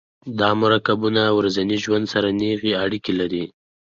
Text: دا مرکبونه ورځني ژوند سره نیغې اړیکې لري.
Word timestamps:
دا 0.39 0.49
مرکبونه 0.63 1.23
ورځني 1.37 1.77
ژوند 1.83 2.05
سره 2.13 2.27
نیغې 2.41 2.71
اړیکې 2.83 3.13
لري. 3.19 3.45